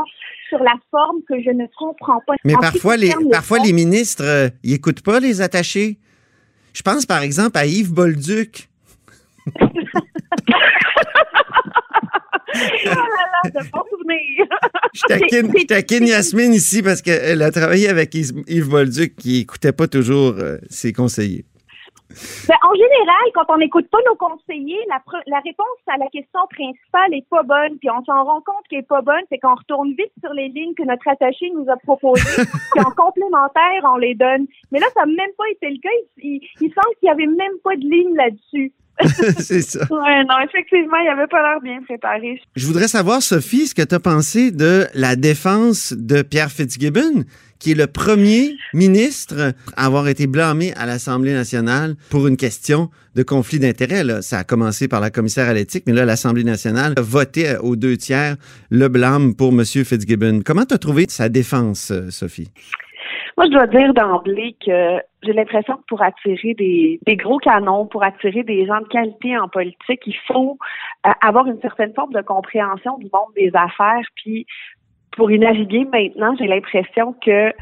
sur 0.48 0.58
la 0.58 0.74
forme 0.90 1.20
que 1.28 1.42
je 1.42 1.50
ne 1.50 1.66
comprends 1.76 2.20
pas. 2.26 2.34
Mais 2.44 2.54
parfois, 2.54 2.96
les, 2.96 3.12
parfois 3.30 3.58
les 3.58 3.72
ministres, 3.72 4.24
euh, 4.24 4.48
n'écoutent 4.64 5.02
pas 5.02 5.20
les 5.20 5.40
attachés. 5.40 5.98
Je 6.72 6.82
pense 6.82 7.06
par 7.06 7.22
exemple 7.22 7.58
à 7.58 7.66
Yves 7.66 7.92
Bolduc. 7.92 8.68
oh 9.60 9.70
je 14.94 15.66
taquine, 15.66 16.06
Yasmine 16.06 16.54
ici 16.54 16.82
parce 16.82 17.02
qu'elle 17.02 17.42
a 17.42 17.50
travaillé 17.50 17.88
avec 17.88 18.14
Yves 18.14 18.68
Bolduc 18.68 19.16
qui 19.16 19.38
n'écoutait 19.38 19.72
pas 19.72 19.88
toujours 19.88 20.34
euh, 20.38 20.58
ses 20.70 20.92
conseillers. 20.92 21.44
Ben, 22.48 22.56
en 22.62 22.74
général, 22.74 23.26
quand 23.34 23.46
on 23.48 23.58
n'écoute 23.58 23.88
pas 23.90 23.98
nos 24.06 24.16
conseillers, 24.16 24.80
la, 24.88 25.02
la, 25.26 25.40
réponse 25.40 25.78
à 25.86 25.96
la 25.98 26.06
question 26.08 26.40
principale 26.50 27.14
est 27.14 27.26
pas 27.28 27.42
bonne, 27.42 27.78
puis 27.78 27.90
on 27.90 28.04
s'en 28.04 28.24
rend 28.24 28.40
compte 28.40 28.66
qu'elle 28.68 28.80
est 28.80 28.88
pas 28.88 29.02
bonne, 29.02 29.22
c'est 29.28 29.38
qu'on 29.38 29.54
retourne 29.54 29.90
vite 29.90 30.12
sur 30.20 30.32
les 30.32 30.48
lignes 30.48 30.74
que 30.74 30.84
notre 30.84 31.06
attaché 31.08 31.50
nous 31.54 31.68
a 31.70 31.76
proposées, 31.76 32.22
puis 32.72 32.84
en 32.84 32.90
complémentaire, 32.90 33.82
on 33.84 33.96
les 33.96 34.14
donne. 34.14 34.46
Mais 34.70 34.78
là, 34.78 34.86
ça 34.94 35.06
n'a 35.06 35.06
même 35.06 35.34
pas 35.36 35.48
été 35.50 35.70
le 35.70 35.80
cas. 35.80 35.88
Il, 36.18 36.40
il 36.60 36.72
semble 36.72 36.94
qu'il 37.00 37.08
n'y 37.08 37.10
avait 37.10 37.26
même 37.26 37.58
pas 37.62 37.76
de 37.76 37.82
ligne 37.82 38.14
là-dessus. 38.16 38.72
c'est 39.38 39.62
ça. 39.62 39.80
Oui, 39.90 40.26
non, 40.28 40.36
effectivement, 40.44 40.98
il 40.98 41.08
avait 41.08 41.26
pas 41.26 41.42
l'air 41.42 41.60
bien 41.60 41.82
préparé. 41.82 42.40
Je 42.54 42.66
voudrais 42.66 42.88
savoir, 42.88 43.22
Sophie, 43.22 43.66
ce 43.66 43.74
que 43.74 43.82
tu 43.82 43.94
as 43.94 44.00
pensé 44.00 44.50
de 44.50 44.86
la 44.94 45.16
défense 45.16 45.92
de 45.96 46.22
Pierre 46.22 46.50
Fitzgibbon, 46.50 47.24
qui 47.62 47.70
est 47.70 47.74
le 47.76 47.86
premier 47.86 48.56
ministre 48.74 49.54
à 49.76 49.86
avoir 49.86 50.08
été 50.08 50.26
blâmé 50.26 50.72
à 50.76 50.84
l'Assemblée 50.84 51.32
nationale 51.32 51.94
pour 52.10 52.26
une 52.26 52.36
question 52.36 52.90
de 53.14 53.22
conflit 53.22 53.60
d'intérêts. 53.60 54.02
Ça 54.20 54.38
a 54.38 54.44
commencé 54.44 54.88
par 54.88 55.00
la 55.00 55.10
commissaire 55.10 55.48
à 55.48 55.54
l'éthique, 55.54 55.84
mais 55.86 55.92
là, 55.92 56.04
l'Assemblée 56.04 56.42
nationale 56.42 56.94
a 56.96 57.00
voté 57.00 57.54
aux 57.62 57.76
deux 57.76 57.96
tiers 57.96 58.34
le 58.70 58.88
blâme 58.88 59.36
pour 59.36 59.50
M. 59.50 59.64
Fitzgibbon. 59.64 60.40
Comment 60.44 60.64
tu 60.64 60.74
as 60.74 60.78
trouvé 60.78 61.04
sa 61.08 61.28
défense, 61.28 61.92
euh, 61.92 62.10
Sophie? 62.10 62.50
Moi, 63.36 63.46
je 63.46 63.52
dois 63.52 63.66
dire 63.68 63.94
d'emblée 63.94 64.56
que 64.64 64.98
j'ai 65.22 65.32
l'impression 65.32 65.76
que 65.76 65.84
pour 65.88 66.02
attirer 66.02 66.54
des, 66.54 67.16
gros 67.16 67.38
canons, 67.38 67.86
pour 67.86 68.02
attirer 68.02 68.42
des 68.42 68.66
gens 68.66 68.80
de 68.80 68.88
qualité 68.88 69.38
en 69.38 69.48
politique, 69.48 70.00
il 70.04 70.16
faut 70.26 70.58
euh, 71.06 71.10
avoir 71.20 71.46
une 71.46 71.60
certaine 71.60 71.94
forme 71.94 72.12
de 72.12 72.22
compréhension 72.22 72.98
du 72.98 73.08
monde 73.12 73.32
des 73.36 73.52
affaires. 73.54 74.04
Puis, 74.16 74.46
pour 75.16 75.30
y 75.30 75.38
naviguer 75.38 75.84
maintenant, 75.84 76.34
j'ai 76.36 76.46
l'impression 76.46 77.12
que 77.14 77.52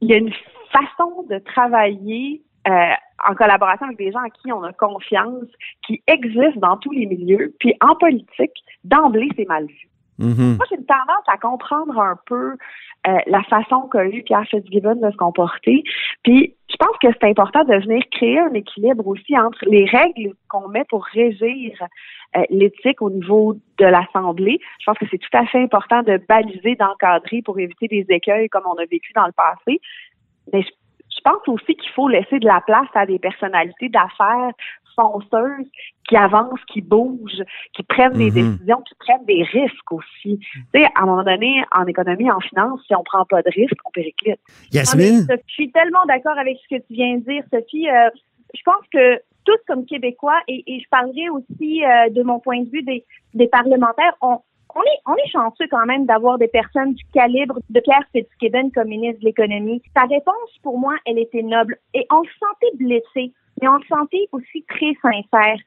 il 0.00 0.10
y 0.10 0.14
a 0.14 0.18
une 0.18 0.32
façon 0.72 1.24
de 1.28 1.38
travailler 1.38 2.42
euh, 2.68 2.92
en 3.28 3.34
collaboration 3.34 3.86
avec 3.86 3.98
des 3.98 4.12
gens 4.12 4.20
à 4.20 4.30
qui 4.30 4.52
on 4.52 4.62
a 4.62 4.72
confiance, 4.72 5.46
qui 5.86 6.02
existe 6.06 6.58
dans 6.58 6.76
tous 6.76 6.92
les 6.92 7.06
milieux. 7.06 7.54
Puis 7.58 7.74
en 7.80 7.94
politique, 7.96 8.52
d'emblée, 8.84 9.28
c'est 9.36 9.48
mal 9.48 9.66
vu. 9.66 9.88
Mm-hmm. 10.18 10.56
Moi, 10.56 10.66
j'ai 10.68 10.76
une 10.76 10.86
tendance 10.86 11.24
à 11.26 11.36
comprendre 11.36 11.98
un 11.98 12.18
peu 12.26 12.56
euh, 13.06 13.18
la 13.26 13.42
façon 13.44 13.88
qu'a 13.90 14.04
eu 14.06 14.22
Pierre 14.22 14.44
Fitzgibbon 14.48 14.96
de 14.96 15.10
se 15.10 15.16
comporter. 15.16 15.84
Puis, 16.24 16.54
je 16.68 16.76
pense 16.76 16.96
que 17.00 17.08
c'est 17.12 17.28
important 17.28 17.64
de 17.64 17.74
venir 17.74 18.02
créer 18.10 18.40
un 18.40 18.52
équilibre 18.54 19.06
aussi 19.06 19.38
entre 19.38 19.58
les 19.66 19.84
règles 19.84 20.34
qu'on 20.48 20.68
met 20.68 20.84
pour 20.88 21.04
régir 21.04 21.72
euh, 22.36 22.42
l'éthique 22.50 23.00
au 23.00 23.10
niveau 23.10 23.56
de 23.78 23.84
l'Assemblée. 23.84 24.60
Je 24.80 24.84
pense 24.86 24.98
que 24.98 25.06
c'est 25.10 25.18
tout 25.18 25.36
à 25.36 25.46
fait 25.46 25.62
important 25.62 26.02
de 26.02 26.20
baliser, 26.28 26.74
d'encadrer 26.74 27.42
pour 27.42 27.58
éviter 27.58 27.86
des 27.86 28.06
écueils 28.08 28.48
comme 28.48 28.64
on 28.66 28.74
a 28.74 28.84
vécu 28.84 29.12
dans 29.14 29.26
le 29.26 29.32
passé. 29.32 29.80
Mais 30.52 30.62
je 30.62 31.20
pense 31.22 31.46
aussi 31.48 31.74
qu'il 31.76 31.90
faut 31.92 32.08
laisser 32.08 32.38
de 32.38 32.46
la 32.46 32.60
place 32.60 32.88
à 32.94 33.06
des 33.06 33.18
personnalités 33.18 33.88
d'affaires 33.88 34.52
fonceuses 34.98 35.66
qui 36.08 36.16
avancent, 36.16 36.64
qui 36.72 36.80
bougent, 36.80 37.44
qui 37.74 37.82
prennent 37.82 38.14
des 38.14 38.30
Mhm. 38.30 38.52
décisions, 38.52 38.80
qui 38.88 38.94
prennent 38.98 39.24
des 39.26 39.42
risques 39.44 39.92
aussi. 39.92 40.38
Tu 40.38 40.64
sais, 40.74 40.84
à 40.94 41.02
un 41.02 41.06
moment 41.06 41.22
donné, 41.22 41.62
en 41.72 41.86
économie, 41.86 42.30
en 42.30 42.40
finance, 42.40 42.80
si 42.86 42.94
on 42.94 43.02
prend 43.04 43.24
pas 43.24 43.42
de 43.42 43.50
risques, 43.50 43.78
on 43.84 43.90
périclite. 43.90 44.40
Yasmine? 44.72 45.26
Je 45.30 45.52
suis 45.52 45.70
tellement 45.70 46.04
d'accord 46.08 46.38
avec 46.38 46.56
ce 46.62 46.76
que 46.76 46.80
tu 46.86 46.94
viens 46.94 47.16
de 47.18 47.24
dire, 47.24 47.44
Sophie. 47.52 47.88
Euh, 47.88 48.08
je 48.54 48.62
pense 48.64 48.84
que 48.92 49.20
tous 49.44 49.58
comme 49.66 49.84
Québécois, 49.86 50.40
et, 50.48 50.62
et 50.66 50.80
je 50.80 50.88
parlerai 50.90 51.28
aussi 51.30 51.84
euh, 51.84 52.10
de 52.10 52.22
mon 52.22 52.38
point 52.40 52.60
de 52.62 52.70
vue 52.70 52.82
des, 52.82 53.04
des 53.34 53.48
parlementaires, 53.48 54.14
on, 54.20 54.38
on 54.78 54.82
est, 54.82 55.00
on 55.06 55.16
est 55.16 55.30
chanceux 55.30 55.66
quand 55.70 55.86
même 55.86 56.06
d'avoir 56.06 56.38
des 56.38 56.48
personnes 56.48 56.94
du 56.94 57.04
calibre 57.12 57.58
de 57.68 57.80
Pierre 57.80 58.04
Fitzgibbon 58.12 58.70
comme 58.70 58.88
ministre 58.88 59.20
de 59.20 59.26
l'économie. 59.26 59.82
Sa 59.96 60.04
réponse, 60.04 60.50
pour 60.62 60.78
moi, 60.78 60.94
elle 61.04 61.18
était 61.18 61.42
noble. 61.42 61.76
Et 61.94 62.06
on 62.10 62.20
le 62.20 62.28
sentait 62.38 62.76
blessé, 62.76 63.32
mais 63.60 63.68
on 63.68 63.76
le 63.76 63.86
sentait 63.88 64.28
aussi 64.32 64.64
très 64.68 64.94
sincère. 65.02 65.58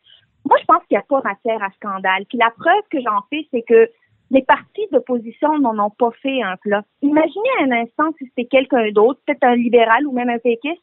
Moi, 0.45 0.57
je 0.59 0.65
pense 0.65 0.83
qu'il 0.87 0.97
n'y 0.97 1.03
a 1.03 1.05
pas 1.07 1.21
matière 1.23 1.61
à 1.61 1.69
scandale. 1.71 2.25
Puis 2.29 2.37
la 2.37 2.51
preuve 2.51 2.83
que 2.89 2.99
j'en 3.01 3.21
fais, 3.29 3.45
c'est 3.51 3.63
que 3.63 3.89
les 4.31 4.43
partis 4.43 4.87
d'opposition 4.91 5.59
n'en 5.59 5.77
ont 5.77 5.89
pas 5.89 6.11
fait 6.21 6.41
un 6.41 6.55
plat. 6.57 6.83
Imaginez 7.01 7.49
un 7.59 7.71
instant 7.71 8.11
si 8.17 8.25
c'était 8.27 8.45
quelqu'un 8.45 8.89
d'autre, 8.91 9.19
peut-être 9.25 9.43
un 9.43 9.55
libéral 9.55 10.07
ou 10.07 10.13
même 10.13 10.29
un 10.29 10.39
péquiste, 10.39 10.81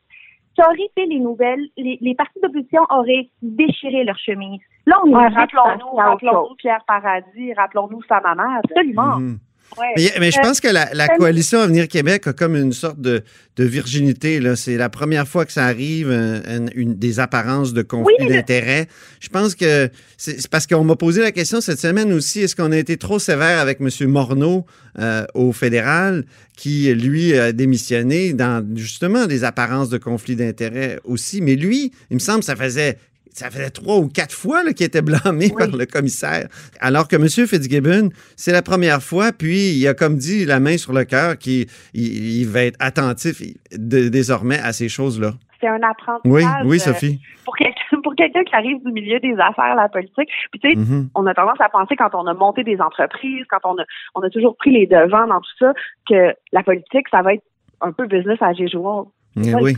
ça 0.59 0.67
aurait 0.69 0.91
fait 0.95 1.07
les 1.07 1.21
nouvelles, 1.21 1.65
les, 1.77 1.99
les 2.01 2.15
partis 2.15 2.41
d'opposition 2.43 2.83
auraient 2.91 3.29
déchiré 3.43 4.05
leur 4.05 4.19
chemise. 4.19 4.61
Là, 4.87 4.99
on 5.05 5.11
est 5.11 5.15
Ouais, 5.15 5.29
rappelons-nous, 5.29 5.97
rappelons-nous 5.97 6.55
Pierre 6.57 6.85
Paradis, 6.87 7.53
rappelons-nous 7.55 8.03
sa 8.09 8.21
maman. 8.21 8.61
Absolument. 8.65 9.17
Mhm. 9.17 9.39
Ouais. 9.77 9.87
Mais, 9.97 10.13
mais 10.21 10.31
je 10.31 10.39
Euh, 10.39 10.43
pense 10.43 10.61
que 10.61 10.69
la, 10.69 10.89
la 10.95 11.09
coalition 11.09 11.61
Avenir 11.61 11.89
Québec 11.89 12.27
a 12.27 12.33
comme 12.33 12.57
une 12.57 12.73
sorte 12.73 13.01
de, 13.01 13.23
de 13.57 13.65
virginité. 13.65 14.41
C'est 14.57 14.77
la 14.77 14.89
première 14.89 15.29
fois 15.29 15.45
que 15.45 15.53
ça 15.53 15.65
arrive, 15.67 16.11
une, 16.11 16.95
des 16.95 17.21
apparences 17.21 17.73
de 17.73 17.83
conflit 17.83 18.15
Oui, 18.21 18.29
d'intérêts. 18.29 18.89
Je 19.21 19.29
pense 19.29 19.55
que 19.55 19.91
c'est 20.17 20.49
parce 20.49 20.67
qu'on 20.67 20.85
m'a 20.85 20.97
posé 20.97 21.21
la 21.21 21.33
question 21.33 21.61
cette 21.61 21.81
semaine 21.81 22.13
aussi, 22.13 22.41
est-ce 22.41 22.57
qu'on 22.57 22.73
a 22.73 22.77
été 22.79 22.97
trop 22.97 23.19
sévère 23.19 23.59
avec 23.59 23.79
M. 23.81 23.89
Morneau 24.09 24.65
euh, 24.99 25.25
au 25.35 25.53
fédéral, 25.53 26.25
qui, 26.57 26.93
lui, 26.95 27.35
a 27.39 27.53
démissionné 27.53 28.33
dans 28.33 28.67
justement 28.75 29.27
des 29.27 29.45
apparences 29.45 29.91
de 29.91 29.99
conflit 29.99 30.35
d'intérêts 30.35 30.99
aussi. 31.05 31.41
Mais 31.41 31.55
lui, 31.57 31.93
il 32.11 32.15
me 32.15 32.19
semble 32.21 32.41
que 32.41 32.47
ça 32.47 32.57
faisait 32.57 32.97
ça 33.39 33.51
faisait 33.51 33.71
trois 33.71 33.97
ou 33.97 34.09
quatre 34.09 34.35
fois 34.35 34.63
qu'il 34.73 34.87
était 34.87 35.03
blâmé 35.03 35.51
par 35.57 35.69
le 35.69 35.87
commissaire. 35.87 36.49
Alors 36.81 37.09
que 37.09 37.17
M. 37.17 37.29
Fitzgibbon, 37.29 38.11
c'est 38.37 38.53
la 38.53 38.63
première 38.63 39.03
fois, 39.03 39.33
puis 39.33 39.73
il 39.79 39.87
a 39.89 39.95
comme 39.95 40.17
dit 40.17 40.45
la 40.45 40.61
main 40.61 40.77
sur 40.77 40.93
le 40.93 41.05
cœur 41.05 41.39
qu'il 41.39 41.67
il, 41.95 42.41
il 42.41 42.47
va 42.49 42.63
être 42.65 42.77
attentif 42.81 43.41
de- 43.73 44.09
désormais 44.09 44.59
à 44.59 44.73
ces 44.73 44.89
choses-là. 44.89 45.33
C'est 45.61 45.67
un 45.69 45.83
apprentissage. 45.83 46.23
Oui, 46.25 46.43
oui, 46.65 46.77
euh, 46.77 46.79
Sophie. 46.81 47.21
Pour 47.45 48.15
quelqu'un 48.15 48.45
qui 48.45 48.55
arrive 48.55 48.79
du 48.85 48.93
milieu 48.93 49.19
des 49.21 49.35
affaires, 49.41 49.75
la 49.75 49.89
politique. 49.89 50.29
Puis 50.53 50.61
tu 50.61 50.71
sais, 50.71 50.77
Mhm. 50.77 51.09
on 51.15 51.27
a 51.27 51.35
tendance 51.35 51.61
à 51.61 51.69
penser 51.69 51.97
quand 51.97 52.15
on 52.15 52.27
a 52.27 52.35
monté 52.35 52.63
des 52.63 52.81
entreprises, 52.81 53.45
quand 53.51 53.59
on 53.65 53.77
a, 53.79 53.85
on 54.15 54.21
a 54.21 54.31
toujours 54.31 54.57
pris 54.57 54.71
les 54.71 54.87
devants 54.87 55.27
dans 55.27 55.41
tout 55.41 55.57
ça, 55.59 55.73
que 56.09 56.33
la 56.53 56.63
politique, 56.63 57.07
ça 57.11 57.23
va 57.23 57.35
être 57.35 57.43
un 57.81 57.91
peu 57.93 58.07
business 58.07 58.39
à 58.41 58.53
usual. 58.53 59.05
Eh 59.45 59.55
oui. 59.55 59.75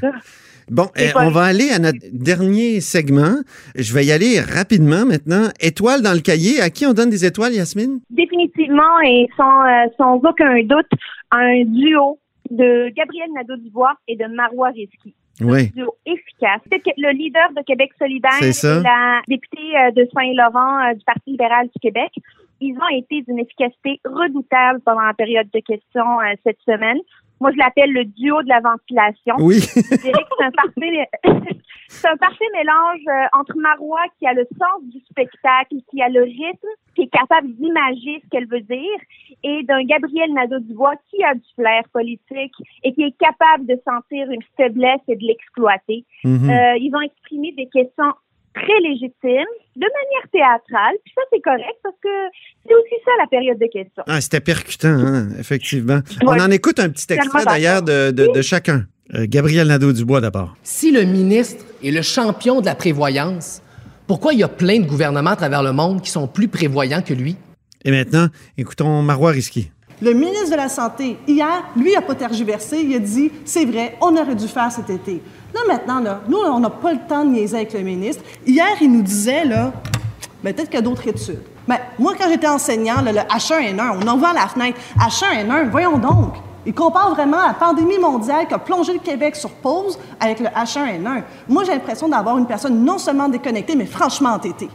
Bon, 0.71 0.87
eh, 0.97 1.11
on 1.17 1.31
va 1.31 1.43
aller 1.43 1.71
à 1.71 1.81
notre 1.81 1.99
dernier 2.13 2.81
segment. 2.81 3.39
Je 3.75 3.93
vais 3.93 4.05
y 4.05 4.13
aller 4.13 4.39
rapidement 4.39 5.05
maintenant. 5.05 5.49
Étoile 5.61 6.01
dans 6.01 6.13
le 6.13 6.21
cahier. 6.21 6.61
À 6.61 6.71
qui 6.71 6.87
on 6.87 6.93
donne 6.93 7.11
des 7.11 7.25
étoiles, 7.25 7.55
Yasmine? 7.55 7.99
Définitivement 8.09 9.01
et 9.05 9.27
sans, 9.37 9.65
euh, 9.65 9.87
sans 9.99 10.21
aucun 10.23 10.63
doute, 10.63 10.87
un 11.33 11.65
duo 11.65 12.21
de 12.51 12.89
Gabriel 12.95 13.31
Nadeau-Dubois 13.35 13.95
et 14.07 14.17
de 14.17 14.27
Marois 14.27 14.69
Risky. 14.69 15.15
Oui. 15.41 15.71
duo 15.75 15.97
efficace. 16.07 16.61
Le 16.71 17.13
leader 17.13 17.51
de 17.57 17.63
Québec 17.65 17.91
solidaire 17.99 18.43
et 18.43 18.83
la 18.83 19.23
députée 19.27 19.77
euh, 19.77 19.91
de 19.93 20.09
Saint-Laurent 20.15 20.91
euh, 20.91 20.95
du 20.95 21.05
Parti 21.05 21.31
libéral 21.31 21.67
du 21.67 21.81
Québec, 21.81 22.13
ils 22.61 22.77
ont 22.77 22.97
été 22.97 23.23
d'une 23.23 23.39
efficacité 23.39 24.01
redoutable 24.05 24.81
pendant 24.85 25.01
la 25.01 25.15
période 25.15 25.49
de 25.53 25.61
questions 25.61 26.21
euh, 26.21 26.35
cette 26.45 26.61
semaine. 26.67 26.99
Moi, 27.41 27.51
je 27.53 27.59
l'appelle 27.59 27.93
le 27.93 28.05
duo 28.05 28.43
de 28.43 28.49
la 28.49 28.61
ventilation. 28.61 29.35
Oui. 29.39 29.61
Je 29.61 29.97
dirais 29.97 30.23
que 30.23 30.35
c'est 30.39 30.45
un 30.45 30.51
parfait, 30.51 31.09
c'est 31.89 32.09
un 32.09 32.17
parfait 32.17 32.45
mélange 32.53 33.01
euh, 33.09 33.39
entre 33.39 33.57
Marois 33.57 34.05
qui 34.19 34.27
a 34.27 34.35
le 34.35 34.47
sens 34.53 34.83
du 34.83 35.01
spectacle, 35.11 35.77
qui 35.91 36.03
a 36.03 36.09
le 36.09 36.23
rythme, 36.23 36.69
qui 36.95 37.03
est 37.03 37.13
capable 37.13 37.49
d'imager 37.55 38.21
ce 38.23 38.29
qu'elle 38.29 38.47
veut 38.47 38.61
dire, 38.61 38.99
et 39.43 39.63
d'un 39.65 39.83
Gabriel 39.85 40.33
Nadeau-Dubois 40.35 40.97
qui 41.11 41.25
a 41.25 41.35
du 41.35 41.41
flair 41.55 41.83
politique 41.93 42.55
et 42.85 42.93
qui 42.93 43.03
est 43.03 43.17
capable 43.19 43.67
de 43.67 43.81
sentir 43.89 44.31
une 44.31 44.43
faiblesse 44.57 45.01
et 45.09 45.17
de 45.17 45.25
l'exploiter. 45.25 46.05
Mhm. 46.25 46.51
Euh, 46.51 46.77
ils 46.77 46.95
ont 46.95 47.01
exprimé 47.01 47.53
des 47.53 47.67
questions 47.67 48.13
très 48.55 48.81
légitimes, 48.83 49.53
de 49.77 49.87
manière 49.87 50.29
théâtrale, 50.33 50.95
puis 51.05 51.13
ça 51.15 51.23
c'est 51.33 51.41
correct 51.41 51.79
parce 51.83 51.95
que 52.03 52.09
c'est 52.67 52.75
aussi 52.75 52.95
ça 53.05 53.11
la 53.19 53.27
période 53.27 53.59
de 53.59 53.67
questions. 53.67 54.03
Ah, 54.07 54.21
c'était 54.21 54.41
percutant, 54.41 54.89
hein, 54.89 55.29
effectivement. 55.39 56.01
Ouais. 56.23 56.27
On 56.39 56.41
en 56.41 56.51
écoute 56.51 56.79
un 56.81 56.91
petit 56.91 57.13
extrait 57.13 57.45
d'ailleurs 57.45 57.83
de, 57.83 58.11
de- 58.11 58.29
de 58.35 58.43
chacun. 58.43 58.87
Euh, 59.15 59.27
Gabriel 59.29 59.67
Nadeau-Dubois 59.69 60.21
d'abord. 60.21 60.57
Si 60.63 60.93
le 60.93 61.03
ministre 61.03 61.65
est 61.83 61.91
le 61.91 62.03
champion 62.03 62.61
de 62.61 62.67
la 62.67 62.75
prévoyance, 62.77 63.61
pourquoi 64.07 64.33
il 64.35 64.39
y 64.41 64.45
a 64.45 64.49
plein 64.49 64.79
de 64.81 64.87
gouvernements 64.87 65.31
à 65.31 65.37
travers 65.37 65.63
le 65.63 65.73
monde 65.73 66.01
qui 66.03 66.11
sont 66.11 66.29
plus 66.29 66.47
prévoyants 66.49 67.03
que 67.03 67.15
lui? 67.15 67.37
Et 67.85 67.91
maintenant, 67.91 68.27
écoutons 68.59 69.03
Marois 69.03 69.31
Risky. 69.31 69.71
Le 70.03 70.15
ministre 70.15 70.53
de 70.53 70.57
la 70.57 70.71
Santé, 70.71 71.19
hier, 71.29 71.63
lui, 71.77 71.93
n'a 71.93 72.01
pas 72.01 72.15
tergiversé. 72.15 72.81
Il 72.83 72.97
a 72.97 72.99
dit 72.99 73.31
c'est 73.45 73.67
vrai, 73.67 73.99
on 74.01 74.17
aurait 74.17 74.35
dû 74.35 74.49
faire 74.49 74.73
cet 74.73 74.89
été. 74.89 75.23
Là, 75.53 75.61
maintenant, 75.69 76.01
là, 76.01 76.21
nous, 76.27 76.39
on 76.39 76.61
n'a 76.61 76.71
pas 76.71 76.93
le 76.93 77.01
temps 77.07 77.25
de 77.25 77.31
niaiser 77.31 77.57
avec 77.57 77.73
le 77.75 77.81
ministre. 77.81 78.23
Hier, 78.47 78.77
il 78.81 78.91
nous 78.91 79.03
disait, 79.03 79.45
là, 79.45 79.73
ben, 80.43 80.55
peut-être 80.55 80.71
qu'il 80.71 80.77
y 80.77 80.83
a 80.83 80.83
d'autres 80.83 81.07
études. 81.07 81.43
Ben, 81.69 81.77
moi, 81.99 82.15
quand 82.19 82.29
j'étais 82.31 82.49
enseignant, 82.49 83.03
le 83.03 83.11
H1N1, 83.11 83.99
on 84.03 84.07
en 84.09 84.17
voit 84.17 84.31
à 84.31 84.35
la 84.35 84.49
fenêtre. 84.49 84.79
H1N1, 84.99 85.69
voyons 85.71 85.99
donc. 85.99 86.35
Il 86.65 86.75
compare 86.75 87.15
vraiment 87.15 87.39
la 87.47 87.55
pandémie 87.55 87.99
mondiale 87.99 88.47
qui 88.47 88.55
a 88.55 88.59
plongé 88.59 88.93
le 88.93 88.99
Québec 88.99 89.35
sur 89.35 89.51
pause 89.51 89.99
avec 90.19 90.41
le 90.41 90.47
H1N1. 90.47 91.23
Moi, 91.49 91.65
j'ai 91.65 91.73
l'impression 91.73 92.09
d'avoir 92.09 92.39
une 92.39 92.47
personne 92.47 92.85
non 92.85 92.99
seulement 92.99 93.29
déconnectée, 93.29 93.75
mais 93.77 93.87
franchement 93.87 94.31
entêtée. 94.31 94.69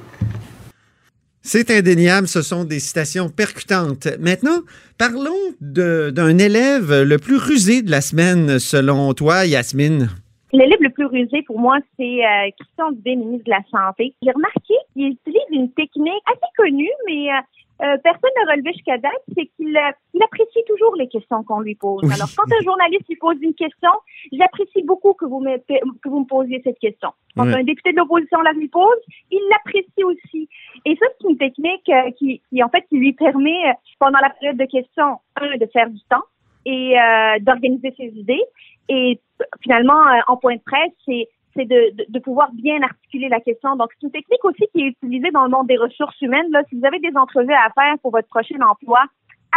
C'est 1.48 1.70
indéniable, 1.70 2.28
ce 2.28 2.42
sont 2.42 2.64
des 2.64 2.80
citations 2.80 3.30
percutantes. 3.30 4.08
Maintenant, 4.20 4.66
parlons 4.98 5.54
d'un 5.62 6.40
élève 6.40 7.04
le 7.04 7.18
plus 7.20 7.38
rusé 7.38 7.84
de 7.84 7.92
la 7.92 8.02
semaine, 8.02 8.58
selon 8.58 9.14
toi, 9.14 9.46
Yasmine. 9.46 10.10
L'élève 10.54 10.80
le 10.82 10.90
plus 10.90 11.06
rusé 11.06 11.44
pour 11.46 11.60
moi, 11.60 11.78
c'est 12.00 12.25
euh, 12.25 12.50
Christian 12.58 12.92
Dubé, 12.94 13.16
ministre 13.16 13.46
de 13.46 13.52
la 13.52 13.62
Santé. 13.70 14.16
J'ai 14.24 14.32
remarqué 14.32 14.74
qu'il 14.94 15.06
utilise 15.06 15.46
une 15.52 15.72
technique 15.74 16.24
assez 16.25 16.52
connue, 16.58 16.90
mais 17.06 17.30
euh, 17.30 17.42
euh, 17.82 17.98
personne 18.03 18.29
n'a 18.38 18.53
relevé 18.53 18.72
jusqu'à 18.74 18.98
date, 18.98 19.12
c'est 19.36 19.48
qu'il 19.55 19.75
euh, 19.75 19.91
il 20.13 20.24
apprécie 20.24 20.63
toujours 20.67 20.96
les 20.96 21.08
questions 21.08 21.44
qu'on 21.44 21.60
lui 21.60 21.75
pose. 21.75 22.01
Oui. 22.03 22.13
Alors, 22.13 22.29
quand 22.38 22.46
un 22.46 22.63
journaliste 22.63 23.08
lui 23.10 23.17
pose 23.17 23.36
une 23.41 23.53
question, 23.53 23.91
j'apprécie 24.32 24.84
beaucoup 24.84 25.13
que 25.13 25.25
vous 25.25 25.41
me, 25.41 25.58
que 25.58 26.10
vous 26.10 26.22
me 26.22 26.25
posiez 26.25 26.62
cette 26.63 26.79
question. 26.79 27.12
Quand 27.36 27.48
un 27.48 27.63
député 27.63 27.91
de 27.91 27.98
l'opposition 27.98 28.39
la 28.41 28.53
lui 28.53 28.70
pose, 28.70 29.01
il 29.29 29.41
l'apprécie 29.50 30.03
aussi. 30.03 30.48
Et 30.86 30.96
ça, 30.96 31.05
c'est 31.20 31.29
une 31.29 31.38
technique 31.38 31.89
euh, 31.89 32.12
qui, 32.12 32.41
qui, 32.50 32.63
en 32.63 32.70
fait, 32.70 32.86
qui 32.88 32.98
lui 32.98 33.12
permet, 33.12 33.70
euh, 33.70 33.74
pendant 34.00 34.20
la 34.20 34.29
période 34.29 34.58
de 34.58 34.65
questions, 34.65 35.20
un, 35.36 35.58
de 35.58 35.65
faire 35.74 35.89
du 35.89 36.00
temps 36.10 36.24
et 36.65 36.98
euh, 36.98 37.39
d'organiser 37.41 37.94
ses 37.98 38.08
idées. 38.08 38.44
Et 38.88 39.20
finalement, 39.62 40.08
euh, 40.08 40.20
en 40.27 40.38
point 40.38 40.55
de 40.55 40.62
presse, 40.62 40.94
c'est 41.05 41.27
c'est 41.55 41.65
de, 41.65 41.95
de, 41.95 42.05
de 42.07 42.19
pouvoir 42.19 42.51
bien 42.53 42.81
articuler 42.81 43.29
la 43.29 43.39
question. 43.39 43.75
Donc, 43.75 43.89
c'est 43.93 44.05
une 44.05 44.12
technique 44.12 44.43
aussi 44.43 44.63
qui 44.74 44.81
est 44.81 44.88
utilisée 44.88 45.31
dans 45.31 45.43
le 45.43 45.50
monde 45.50 45.67
des 45.67 45.77
ressources 45.77 46.19
humaines. 46.21 46.47
Là, 46.51 46.63
si 46.69 46.77
vous 46.77 46.85
avez 46.85 47.00
des 47.00 47.15
entrevues 47.15 47.53
à 47.53 47.69
faire 47.74 47.97
pour 48.01 48.12
votre 48.12 48.27
prochain 48.27 48.59
emploi, 48.62 49.00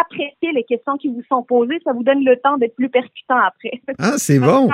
appréciez 0.00 0.52
les 0.52 0.64
questions 0.64 0.96
qui 0.96 1.08
vous 1.08 1.22
sont 1.28 1.42
posées. 1.42 1.78
Ça 1.84 1.92
vous 1.92 2.02
donne 2.02 2.24
le 2.24 2.36
temps 2.36 2.56
d'être 2.56 2.76
plus 2.76 2.88
percutant 2.88 3.38
après. 3.38 3.80
Ah, 3.98 4.16
c'est 4.16 4.38
bon. 4.38 4.68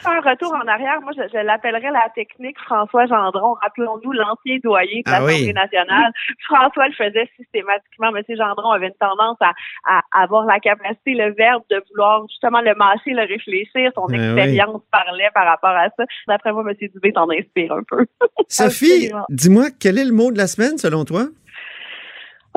Fais 0.00 0.08
un 0.08 0.12
re- 0.12 0.16
je 0.18 0.22
fais 0.22 0.28
un 0.28 0.30
retour 0.30 0.54
en 0.54 0.66
arrière. 0.68 1.00
Moi, 1.02 1.12
je, 1.16 1.22
je 1.32 1.38
l'appellerais 1.44 1.90
la 1.90 2.08
technique 2.14 2.58
François 2.60 3.06
Gendron. 3.06 3.54
Rappelons-nous 3.62 4.12
l'ancien 4.12 4.58
doyen 4.62 5.00
de 5.00 5.02
Ah 5.06 5.24
oui. 5.24 5.32
l'Assemblée 5.32 5.52
nationale. 5.52 6.12
François 6.48 6.88
le 6.88 6.94
faisait 6.94 7.28
systématiquement. 7.36 8.12
Monsieur 8.12 8.36
Gendron 8.36 8.70
avait 8.70 8.88
une 8.88 8.94
tendance 9.00 9.36
à, 9.40 9.52
à 9.84 10.22
avoir 10.22 10.44
la 10.46 10.58
capacité, 10.60 11.14
le 11.14 11.32
verbe 11.34 11.62
de 11.70 11.82
vouloir 11.90 12.22
justement 12.28 12.60
le 12.60 12.74
mâcher, 12.74 13.10
le 13.12 13.22
réfléchir. 13.26 13.90
Son 13.94 14.06
Ah 14.10 14.14
expérience 14.14 14.82
parlait 14.90 15.30
par 15.34 15.46
rapport 15.46 15.70
à 15.70 15.88
ça. 15.96 16.04
D'après 16.26 16.52
moi, 16.52 16.62
Monsieur 16.64 16.88
Dubé 16.88 17.12
t'en 17.12 17.28
inspire 17.30 17.72
un 17.72 17.82
peu. 17.88 18.06
Sophie, 18.48 19.10
dis-moi, 19.30 19.66
quel 19.78 19.98
est 19.98 20.04
le 20.04 20.12
mot 20.12 20.30
de 20.32 20.38
la 20.38 20.46
semaine, 20.46 20.78
selon 20.78 21.04
toi? 21.04 21.24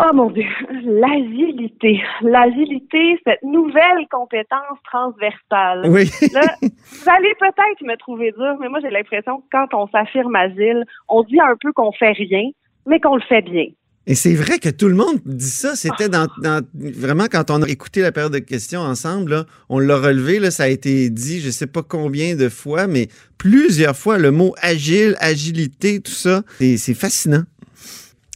Oh 0.04 0.16
mon 0.16 0.32
Dieu, 0.32 0.44
l'agilité. 0.84 2.00
L'agilité, 2.22 3.20
cette 3.26 3.44
nouvelle 3.44 4.08
compétence 4.10 4.78
transversale. 4.92 5.84
Oui. 5.92 6.10
Là, 6.34 6.56
vous 6.62 7.10
allez 7.10 7.34
peut-être 7.40 7.82
me 7.84 7.96
trouver 7.98 8.32
dur, 8.32 8.56
mais 8.60 8.68
moi 8.70 8.80
j'ai 8.82 8.90
l'impression 8.90 9.38
que 9.42 9.46
quand 9.52 9.68
on 9.74 9.88
s'affirme 9.90 10.36
agile, 10.36 10.84
on 11.08 11.24
dit 11.24 11.40
un 11.40 11.56
peu 11.62 11.72
qu'on 11.74 11.92
fait 11.92 12.14
rien, 12.14 12.50
mais 12.88 13.00
qu'on 13.00 13.16
le 13.16 13.22
fait 13.30 13.42
bien. 13.44 13.66
Et 14.08 14.16
c'est 14.16 14.34
vrai 14.34 14.58
que 14.58 14.70
tout 14.70 14.88
le 14.88 14.96
monde 14.96 15.20
dit 15.26 15.46
ça. 15.46 15.76
C'était 15.76 16.10
dans, 16.10 16.26
dans- 16.42 16.66
vraiment 16.74 17.26
quand 17.32 17.52
on 17.52 17.62
a 17.62 17.68
écouté 17.70 18.02
la 18.02 18.12
période 18.12 18.34
de 18.34 18.40
questions 18.40 18.80
ensemble, 18.82 19.30
là, 19.32 19.46
on 19.70 19.78
l'a 19.78 19.98
relevé, 19.98 20.40
là, 20.40 20.50
ça 20.50 20.64
a 20.64 20.68
été 20.68 21.12
dit, 21.12 21.40
je 21.40 21.52
sais 21.52 21.68
pas 21.68 21.84
combien 21.84 22.36
de 22.36 22.50
fois, 22.50 22.88
mais 22.88 23.10
plusieurs 23.38 23.96
fois, 23.96 24.18
le 24.18 24.32
mot 24.32 24.56
agile, 24.60 25.16
agilité, 25.20 26.02
tout 26.02 26.12
ça, 26.12 26.42
c'est 26.60 26.96
fascinant. 26.96 27.44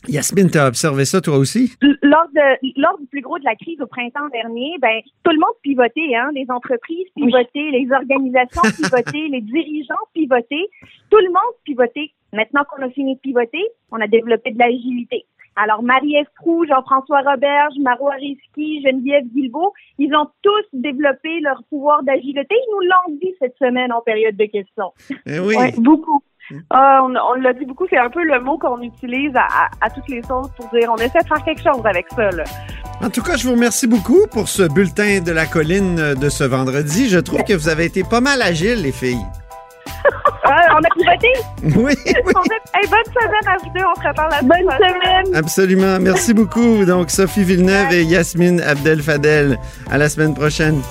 Yasmine, 0.08 0.50
tu 0.50 0.58
as 0.58 0.68
observé 0.68 1.06
ça 1.06 1.22
toi 1.22 1.38
aussi? 1.38 1.74
Lors, 1.82 2.28
de, 2.34 2.82
lors 2.82 2.98
du 3.00 3.06
plus 3.08 3.22
gros 3.22 3.40
de 3.40 3.44
la 3.44 3.56
crise 3.56 3.80
au 3.82 3.88
printemps 3.88 4.30
dernier, 4.32 4.76
ben 4.82 5.02
tout 5.24 5.32
le 5.32 5.40
monde 5.40 5.56
pivotait, 5.62 6.16
hein, 6.16 6.30
les 6.34 6.46
entreprises 6.50 7.08
pivotaient, 7.16 7.72
les 7.72 7.88
organisations 7.92 8.62
pivotaient, 8.82 9.28
les 9.30 9.42
dirigeants 9.42 9.96
pivotaient, 10.14 10.70
tout 11.10 11.18
le 11.18 11.30
monde 11.30 11.56
pivotait. 11.64 12.12
Maintenant 12.34 12.64
qu'on 12.70 12.84
a 12.86 12.90
fini 12.90 13.16
de 13.16 13.20
pivoter, 13.20 13.64
on 13.92 14.02
a 14.02 14.08
développé 14.08 14.52
de 14.52 14.60
l'agilité. 14.60 15.26
Alors 15.56 15.84
Marie-Ève 15.84 16.28
Proux, 16.36 16.66
Jean-François 16.68 17.22
Roberge, 17.22 17.76
Maro 17.80 18.10
Ariski, 18.10 18.82
Geneviève 18.84 19.24
Guilbeault, 19.34 19.74
ils 19.98 20.14
ont 20.14 20.28
tous 20.42 20.66
développé 20.74 21.40
leur 21.40 21.64
pouvoir 21.70 22.04
d'agilité. 22.04 22.48
Ils 22.52 22.72
nous 22.74 22.90
l'ont 22.90 23.18
dit 23.22 23.34
cette 23.40 23.56
semaine 23.58 23.94
en 23.94 24.02
période 24.02 24.36
de 24.36 24.46
questions. 24.46 24.92
Eh 25.26 25.40
oui. 25.40 25.56
Ouais, 25.56 25.72
beaucoup. 25.78 26.22
Ah, 26.70 27.00
on 27.04 27.14
on 27.16 27.34
l'a 27.42 27.54
dit 27.54 27.66
beaucoup, 27.66 27.86
c'est 27.90 27.98
un 27.98 28.10
peu 28.10 28.24
le 28.24 28.40
mot 28.42 28.58
qu'on 28.58 28.82
utilise 28.82 29.36
à, 29.36 29.42
à- 29.46 29.70
à 29.86 29.90
toutes 29.90 30.08
les 30.10 30.22
sauces 30.24 30.50
pour 30.58 30.70
dire 30.70 30.90
on 30.92 30.96
essaie 30.98 31.20
de 31.22 31.28
faire 31.28 31.44
quelque 31.44 31.62
chose 31.64 31.86
avec 31.86 32.06
ça. 32.16 32.30
Là. 32.32 32.44
En 33.04 33.10
tout 33.10 33.22
cas, 33.24 33.36
je 33.36 33.48
vous 33.48 33.54
remercie 33.54 33.88
beaucoup 33.88 34.28
pour 34.32 34.48
ce 34.48 34.64
bulletin 34.64 35.22
de 35.22 35.32
la 35.32 35.46
colline 35.46 36.14
de 36.14 36.30
ce 36.30 36.44
vendredi. 36.44 37.10
Je 37.10 37.20
trouve 37.20 37.44
que 37.44 37.54
vous 37.54 37.68
avez 37.70 37.86
été 37.86 38.04
pas 38.04 38.22
mal 38.22 38.42
agiles, 38.42 38.82
les 38.84 38.92
filles. 38.92 39.26
Ah, 40.44 40.68
on 40.76 40.84
a 40.84 40.90
pivoté? 40.96 41.28
Oui, 41.78 41.96
oui. 42.06 42.14
On 42.36 42.40
a- 42.40 42.80
Hey, 42.80 42.88
bonne 42.90 43.06
semaine 43.06 43.48
à 43.48 43.58
vous 43.64 43.70
deux, 43.74 43.86
on 43.86 44.02
se 44.02 44.08
reparle 44.08 44.32
la 44.32 44.42
Bonne 44.42 44.78
semaine! 44.78 45.36
Absolument. 45.36 45.98
Merci 46.00 46.34
beaucoup. 46.34 46.86
Donc, 46.86 47.10
Sophie 47.10 47.44
Villeneuve 47.44 47.92
et 47.94 48.04
Yasmine 48.04 48.62
Abdel 48.62 49.02
Fadel. 49.02 49.58
À 49.90 49.98
la 49.98 50.10
semaine 50.10 50.34
prochaine. 50.36 50.82